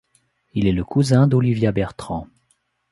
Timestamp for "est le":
0.65-0.83